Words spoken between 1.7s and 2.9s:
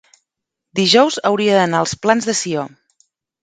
als Plans de Sió.